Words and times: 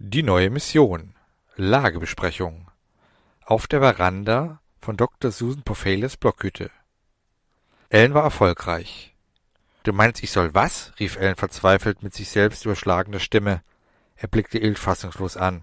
Die 0.00 0.22
neue 0.22 0.48
Mission. 0.48 1.16
Lagebesprechung. 1.56 2.70
Auf 3.44 3.66
der 3.66 3.80
Veranda 3.80 4.60
von 4.80 4.96
Dr. 4.96 5.32
Susan 5.32 5.64
Pophalis 5.64 6.16
Blockhütte. 6.16 6.70
Ellen 7.88 8.14
war 8.14 8.22
erfolgreich. 8.22 9.16
Du 9.82 9.92
meinst, 9.92 10.22
ich 10.22 10.30
soll 10.30 10.54
was? 10.54 10.92
rief 11.00 11.16
Ellen 11.16 11.34
verzweifelt 11.34 12.04
mit 12.04 12.14
sich 12.14 12.28
selbst 12.28 12.64
überschlagender 12.64 13.18
Stimme. 13.18 13.64
Er 14.14 14.28
blickte 14.28 14.58
Ilt 14.58 14.78
fassungslos 14.78 15.36
an. 15.36 15.62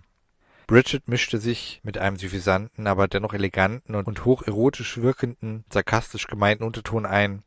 Bridget 0.67 1.07
mischte 1.07 1.37
sich 1.37 1.79
mit 1.83 1.97
einem 1.97 2.17
suffisanten, 2.17 2.87
aber 2.87 3.07
dennoch 3.07 3.33
eleganten 3.33 3.95
und 3.95 4.25
hocherotisch 4.25 4.97
wirkenden, 4.97 5.63
sarkastisch 5.71 6.27
gemeinten 6.27 6.65
Unterton 6.65 7.05
ein. 7.05 7.43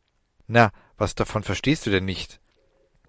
Na, 0.46 0.70
was 0.96 1.14
davon 1.14 1.42
verstehst 1.42 1.84
du 1.84 1.90
denn 1.90 2.06
nicht? 2.06 2.40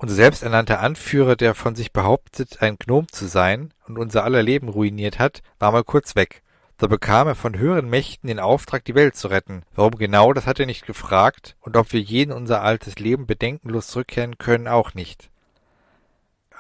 Unser 0.02 0.16
selbsternannter 0.16 0.80
Anführer, 0.80 1.36
der 1.36 1.54
von 1.54 1.76
sich 1.76 1.92
behauptet, 1.92 2.62
ein 2.62 2.78
Gnom 2.78 3.10
zu 3.10 3.28
sein 3.28 3.74
und 3.86 4.00
unser 4.00 4.24
aller 4.24 4.42
Leben 4.42 4.70
ruiniert 4.70 5.20
hat, 5.20 5.42
war 5.60 5.74
mal 5.74 5.84
kurz 5.84 6.16
weg. 6.16 6.42
Da 6.78 6.88
bekam 6.88 7.28
er 7.28 7.36
von 7.36 7.58
höheren 7.58 7.90
Mächten 7.90 8.28
den 8.28 8.40
Auftrag, 8.40 8.86
die 8.86 8.96
Welt 8.96 9.18
zu 9.18 9.28
retten. 9.28 9.64
Warum 9.76 9.98
genau, 9.98 10.32
das 10.32 10.46
hat 10.46 10.58
er 10.58 10.68
nicht 10.68 10.86
gefragt, 10.86 11.58
und 11.60 11.76
ob 11.76 11.92
wir 11.92 12.00
je 12.00 12.24
in 12.24 12.32
unser 12.32 12.62
altes 12.62 12.98
Leben 12.98 13.28
bedenkenlos 13.28 13.88
zurückkehren 13.88 14.38
können, 14.38 14.70
auch 14.70 14.94
nicht. 14.94 15.30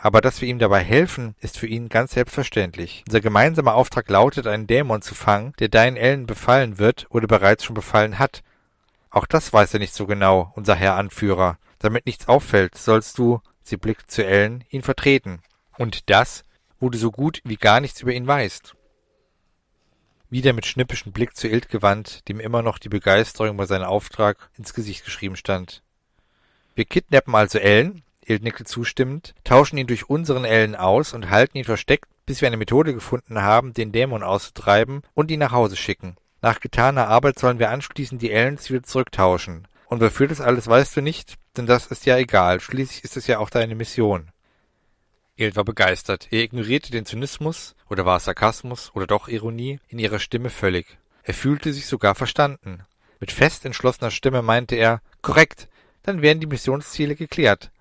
Aber 0.01 0.19
dass 0.19 0.41
wir 0.41 0.49
ihm 0.49 0.59
dabei 0.59 0.83
helfen, 0.83 1.35
ist 1.39 1.57
für 1.57 1.67
ihn 1.67 1.87
ganz 1.87 2.11
selbstverständlich. 2.11 3.05
Unser 3.07 3.21
gemeinsamer 3.21 3.73
Auftrag 3.73 4.09
lautet, 4.09 4.47
einen 4.47 4.67
Dämon 4.67 5.01
zu 5.01 5.15
fangen, 5.15 5.53
der 5.59 5.69
deinen 5.69 5.95
Ellen 5.95 6.25
befallen 6.25 6.77
wird 6.77 7.07
oder 7.09 7.27
bereits 7.27 7.63
schon 7.63 7.73
befallen 7.73 8.19
hat. 8.19 8.43
Auch 9.11 9.25
das 9.25 9.53
weiß 9.53 9.75
er 9.75 9.79
nicht 9.79 9.93
so 9.93 10.07
genau, 10.07 10.51
unser 10.55 10.75
Herr 10.75 10.95
Anführer. 10.95 11.57
Damit 11.79 12.05
nichts 12.05 12.27
auffällt, 12.27 12.77
sollst 12.77 13.17
du, 13.17 13.41
sie 13.63 13.77
blickt 13.77 14.11
zu 14.11 14.25
Ellen, 14.25 14.63
ihn 14.69 14.83
vertreten. 14.83 15.41
Und 15.77 16.09
das, 16.09 16.43
wo 16.79 16.89
du 16.89 16.97
so 16.97 17.11
gut 17.11 17.41
wie 17.43 17.55
gar 17.55 17.79
nichts 17.79 18.01
über 18.01 18.11
ihn 18.11 18.27
weißt. 18.27 18.75
Wieder 20.29 20.53
mit 20.53 20.65
schnippischem 20.65 21.11
Blick 21.11 21.35
zu 21.35 21.47
Ilt 21.47 21.69
gewandt, 21.69 22.27
dem 22.27 22.39
immer 22.39 22.61
noch 22.61 22.77
die 22.77 22.89
Begeisterung 22.89 23.55
über 23.55 23.65
seinen 23.65 23.85
Auftrag 23.85 24.49
ins 24.57 24.73
Gesicht 24.73 25.03
geschrieben 25.03 25.35
stand. 25.35 25.81
Wir 26.75 26.85
kidnappen 26.85 27.33
also 27.33 27.57
Ellen, 27.57 28.03
Ilt 28.25 28.43
nickte 28.43 28.63
zustimmend, 28.63 29.33
tauschen 29.43 29.77
ihn 29.77 29.87
durch 29.87 30.07
unseren 30.07 30.45
Ellen 30.45 30.75
aus 30.75 31.13
und 31.13 31.31
halten 31.31 31.57
ihn 31.57 31.65
versteckt, 31.65 32.05
bis 32.27 32.41
wir 32.41 32.47
eine 32.47 32.57
Methode 32.57 32.93
gefunden 32.93 33.41
haben, 33.41 33.73
den 33.73 33.91
Dämon 33.91 34.21
auszutreiben 34.21 35.01
und 35.15 35.31
ihn 35.31 35.39
nach 35.39 35.51
Hause 35.51 35.75
schicken. 35.75 36.15
Nach 36.41 36.59
getaner 36.59 37.07
Arbeit 37.07 37.39
sollen 37.39 37.57
wir 37.57 37.71
anschließend 37.71 38.21
die 38.21 38.31
Ellens 38.31 38.69
wieder 38.69 38.83
zurücktauschen. 38.83 39.67
Und 39.89 40.01
wofür 40.01 40.27
das 40.27 40.39
alles 40.39 40.67
weißt 40.67 40.97
du 40.97 41.01
nicht? 41.01 41.35
Denn 41.57 41.65
das 41.65 41.87
ist 41.87 42.05
ja 42.05 42.15
egal. 42.15 42.59
Schließlich 42.59 43.03
ist 43.03 43.17
es 43.17 43.25
ja 43.25 43.39
auch 43.39 43.49
deine 43.49 43.73
Mission. 43.73 44.29
Eld 45.35 45.55
war 45.55 45.63
begeistert. 45.63 46.27
Er 46.29 46.43
ignorierte 46.43 46.91
den 46.91 47.07
Zynismus, 47.07 47.75
oder 47.89 48.05
war 48.05 48.17
es 48.17 48.25
Sarkasmus, 48.25 48.91
oder 48.93 49.07
doch 49.07 49.27
Ironie, 49.27 49.79
in 49.87 49.97
ihrer 49.97 50.19
Stimme 50.19 50.51
völlig. 50.51 50.85
Er 51.23 51.33
fühlte 51.33 51.73
sich 51.73 51.87
sogar 51.87 52.13
verstanden. 52.13 52.85
Mit 53.19 53.31
fest 53.31 53.65
entschlossener 53.65 54.11
Stimme 54.11 54.43
meinte 54.43 54.75
er, 54.75 55.01
korrekt, 55.23 55.67
dann 56.03 56.21
wären 56.21 56.39
die 56.39 56.47
Missionsziele 56.47 57.15
geklärt. 57.15 57.71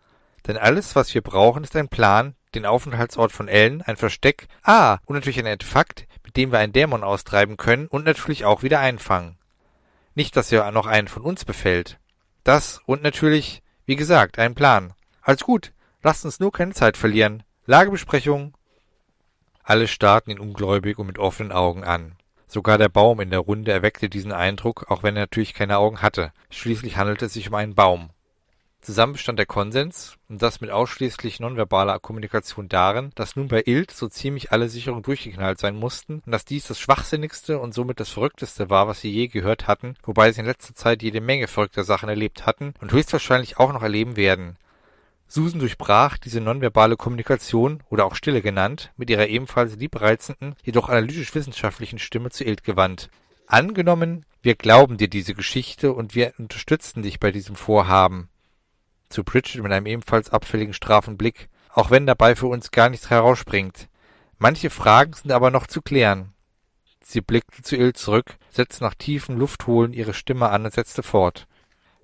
Denn 0.46 0.56
alles, 0.56 0.96
was 0.96 1.12
wir 1.12 1.20
brauchen, 1.20 1.62
ist 1.62 1.76
ein 1.76 1.88
Plan, 1.88 2.34
den 2.54 2.64
Aufenthaltsort 2.64 3.32
von 3.32 3.48
Ellen, 3.48 3.82
ein 3.82 3.98
Versteck, 3.98 4.48
ah, 4.62 4.98
und 5.04 5.14
natürlich 5.14 5.38
ein 5.38 5.46
Artefakt, 5.46 6.06
mit 6.24 6.38
dem 6.38 6.52
wir 6.52 6.58
einen 6.58 6.72
Dämon 6.72 7.04
austreiben 7.04 7.58
können 7.58 7.86
und 7.86 8.06
natürlich 8.06 8.46
auch 8.46 8.62
wieder 8.62 8.80
einfangen. 8.80 9.37
Nicht, 10.18 10.34
dass 10.34 10.50
er 10.50 10.72
noch 10.72 10.86
einen 10.86 11.06
von 11.06 11.22
uns 11.22 11.44
befällt. 11.44 12.00
Das 12.42 12.80
und 12.86 13.04
natürlich, 13.04 13.62
wie 13.86 13.94
gesagt, 13.94 14.40
ein 14.40 14.56
Plan. 14.56 14.92
Alles 15.22 15.44
gut, 15.44 15.72
lasst 16.02 16.24
uns 16.24 16.40
nur 16.40 16.50
keine 16.50 16.74
Zeit 16.74 16.96
verlieren. 16.96 17.44
Lagebesprechung. 17.66 18.52
Alle 19.62 19.86
starrten 19.86 20.32
ihn 20.32 20.40
ungläubig 20.40 20.98
und 20.98 21.06
mit 21.06 21.20
offenen 21.20 21.52
Augen 21.52 21.84
an. 21.84 22.16
Sogar 22.48 22.78
der 22.78 22.88
Baum 22.88 23.20
in 23.20 23.30
der 23.30 23.38
Runde 23.38 23.70
erweckte 23.70 24.08
diesen 24.08 24.32
Eindruck, 24.32 24.90
auch 24.90 25.04
wenn 25.04 25.14
er 25.14 25.22
natürlich 25.22 25.54
keine 25.54 25.78
Augen 25.78 26.02
hatte. 26.02 26.32
Schließlich 26.50 26.96
handelte 26.96 27.26
es 27.26 27.34
sich 27.34 27.46
um 27.50 27.54
einen 27.54 27.76
Baum. 27.76 28.10
Zusammen 28.80 29.14
bestand 29.14 29.38
der 29.38 29.46
Konsens, 29.46 30.16
und 30.28 30.40
das 30.40 30.60
mit 30.60 30.70
ausschließlich 30.70 31.40
nonverbaler 31.40 31.98
Kommunikation 31.98 32.68
darin, 32.68 33.10
dass 33.16 33.34
nun 33.34 33.48
bei 33.48 33.62
Ilt 33.66 33.90
so 33.90 34.08
ziemlich 34.08 34.52
alle 34.52 34.68
Sicherungen 34.68 35.02
durchgeknallt 35.02 35.58
sein 35.58 35.76
mussten 35.76 36.22
und 36.24 36.32
dass 36.32 36.44
dies 36.44 36.68
das 36.68 36.78
schwachsinnigste 36.78 37.58
und 37.58 37.74
somit 37.74 37.98
das 37.98 38.10
verrückteste 38.10 38.70
war, 38.70 38.86
was 38.86 39.00
sie 39.00 39.10
je 39.10 39.26
gehört 39.26 39.66
hatten, 39.66 39.96
wobei 40.04 40.30
sie 40.30 40.40
in 40.40 40.46
letzter 40.46 40.74
Zeit 40.74 41.02
jede 41.02 41.20
Menge 41.20 41.48
verrückter 41.48 41.82
Sachen 41.84 42.08
erlebt 42.08 42.46
hatten 42.46 42.72
und 42.80 42.92
höchstwahrscheinlich 42.92 43.58
auch 43.58 43.72
noch 43.72 43.82
erleben 43.82 44.16
werden. 44.16 44.56
Susan 45.26 45.58
durchbrach 45.58 46.16
diese 46.16 46.40
nonverbale 46.40 46.96
Kommunikation, 46.96 47.82
oder 47.90 48.06
auch 48.06 48.14
Stille 48.14 48.40
genannt, 48.40 48.92
mit 48.96 49.10
ihrer 49.10 49.26
ebenfalls 49.26 49.76
liebreizenden, 49.76 50.54
jedoch 50.62 50.88
analytisch-wissenschaftlichen 50.88 51.98
Stimme 51.98 52.30
zu 52.30 52.44
Ilt 52.44 52.64
gewandt. 52.64 53.10
Angenommen, 53.46 54.24
wir 54.40 54.54
glauben 54.54 54.96
dir 54.96 55.08
diese 55.08 55.34
Geschichte 55.34 55.92
und 55.92 56.14
wir 56.14 56.32
unterstützen 56.38 57.02
dich 57.02 57.18
bei 57.18 57.32
diesem 57.32 57.56
Vorhaben 57.56 58.30
zu 59.08 59.24
Bridget 59.24 59.62
mit 59.62 59.72
einem 59.72 59.86
ebenfalls 59.86 60.30
abfälligen 60.30 60.74
strafen 60.74 61.16
Blick, 61.16 61.48
auch 61.72 61.90
wenn 61.90 62.06
dabei 62.06 62.36
für 62.36 62.46
uns 62.46 62.70
gar 62.70 62.88
nichts 62.88 63.10
herausspringt. 63.10 63.88
Manche 64.38 64.70
Fragen 64.70 65.12
sind 65.14 65.32
aber 65.32 65.50
noch 65.50 65.66
zu 65.66 65.82
klären. 65.82 66.32
Sie 67.02 67.20
blickte 67.20 67.62
zu 67.62 67.76
Ill 67.76 67.94
zurück, 67.94 68.36
setzte 68.50 68.84
nach 68.84 68.94
tiefem 68.94 69.38
Luftholen 69.38 69.92
ihre 69.92 70.14
Stimme 70.14 70.50
an 70.50 70.64
und 70.64 70.74
setzte 70.74 71.02
fort. 71.02 71.46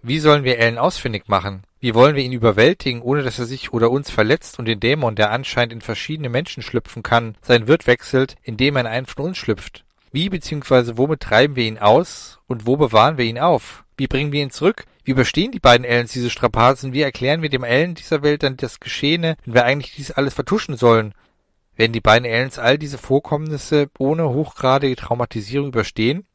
Wie 0.02 0.18
sollen 0.18 0.44
wir 0.44 0.58
Ellen 0.58 0.78
ausfindig 0.78 1.28
machen? 1.28 1.64
Wie 1.80 1.94
wollen 1.94 2.16
wir 2.16 2.22
ihn 2.22 2.32
überwältigen, 2.32 3.02
ohne 3.02 3.22
dass 3.22 3.38
er 3.38 3.44
sich 3.44 3.72
oder 3.72 3.90
uns 3.90 4.10
verletzt 4.10 4.58
und 4.58 4.64
den 4.64 4.80
Dämon, 4.80 5.16
der 5.16 5.30
anscheinend 5.30 5.72
in 5.72 5.80
verschiedene 5.80 6.28
Menschen 6.28 6.62
schlüpfen 6.62 7.02
kann, 7.02 7.36
sein 7.42 7.66
Wirt 7.68 7.86
wechselt, 7.86 8.36
indem 8.42 8.76
er 8.76 8.80
in 8.80 8.86
einen 8.86 9.06
von 9.06 9.26
uns 9.26 9.38
schlüpft? 9.38 9.84
Wie 10.10 10.28
bzw. 10.28 10.92
womit 10.96 11.20
treiben 11.20 11.56
wir 11.56 11.64
ihn 11.64 11.78
aus 11.78 12.38
und 12.46 12.66
wo 12.66 12.76
bewahren 12.76 13.18
wir 13.18 13.24
ihn 13.24 13.38
auf? 13.38 13.84
Wie 13.96 14.06
bringen 14.06 14.32
wir 14.32 14.42
ihn 14.42 14.50
zurück? 14.50 14.84
Wie 15.04 15.10
überstehen 15.10 15.52
die 15.52 15.60
beiden 15.60 15.84
Ellens 15.84 16.12
diese 16.12 16.30
Strapazen? 16.30 16.92
Wie 16.94 17.02
erklären 17.02 17.42
wir 17.42 17.50
dem 17.50 17.62
Ellen 17.62 17.94
dieser 17.94 18.22
Welt 18.22 18.42
dann 18.42 18.56
das 18.56 18.80
Geschehene, 18.80 19.36
wenn 19.44 19.54
wir 19.54 19.64
eigentlich 19.64 19.94
dies 19.94 20.10
alles 20.10 20.34
vertuschen 20.34 20.76
sollen? 20.76 21.14
Werden 21.76 21.92
die 21.92 22.00
beiden 22.00 22.24
Ellens 22.24 22.58
all 22.58 22.78
diese 22.78 22.98
Vorkommnisse 22.98 23.90
ohne 23.98 24.30
hochgradige 24.30 24.96
Traumatisierung 24.96 25.68
überstehen? 25.68 26.26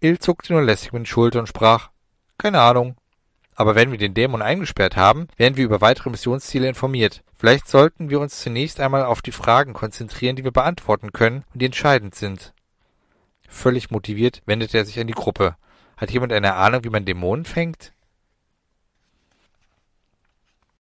Ill 0.00 0.18
zuckte 0.18 0.52
nur 0.52 0.62
lässig 0.62 0.92
mit 0.92 1.00
den 1.00 1.06
Schultern 1.06 1.40
und 1.40 1.46
sprach, 1.46 1.90
keine 2.38 2.60
Ahnung. 2.60 2.96
Aber 3.54 3.74
wenn 3.74 3.90
wir 3.90 3.98
den 3.98 4.14
Dämon 4.14 4.40
eingesperrt 4.40 4.96
haben, 4.96 5.26
werden 5.36 5.56
wir 5.56 5.64
über 5.64 5.80
weitere 5.80 6.08
Missionsziele 6.08 6.68
informiert. 6.68 7.22
Vielleicht 7.36 7.68
sollten 7.68 8.08
wir 8.08 8.20
uns 8.20 8.40
zunächst 8.40 8.80
einmal 8.80 9.04
auf 9.04 9.22
die 9.22 9.32
Fragen 9.32 9.72
konzentrieren, 9.72 10.36
die 10.36 10.44
wir 10.44 10.52
beantworten 10.52 11.12
können 11.12 11.44
und 11.52 11.60
die 11.60 11.66
entscheidend 11.66 12.14
sind. 12.14 12.54
Völlig 13.48 13.90
motiviert 13.90 14.42
wendete 14.46 14.78
er 14.78 14.84
sich 14.84 15.00
an 15.00 15.08
die 15.08 15.12
Gruppe. 15.12 15.56
Hat 16.00 16.10
jemand 16.10 16.32
eine 16.32 16.54
Ahnung, 16.54 16.82
wie 16.84 16.88
man 16.88 17.04
Dämonen 17.04 17.44
fängt? 17.44 17.92